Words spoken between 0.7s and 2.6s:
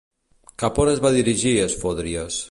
a on es va dirigir Esfòdries?